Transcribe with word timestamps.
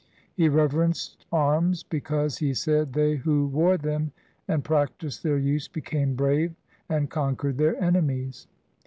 He 0.33 0.49
reverenced 0.49 1.27
arms 1.31 1.83
because, 1.83 2.39
he 2.39 2.55
said, 2.55 2.91
they 2.93 3.17
who 3.17 3.45
wore 3.45 3.77
them 3.77 4.11
and 4.47 4.63
practised 4.63 5.21
their 5.21 5.37
use 5.37 5.67
became 5.67 6.15
brave 6.15 6.55
and 6.89 7.07
conquered 7.07 7.59
their 7.59 7.79
enemies. 7.79 8.47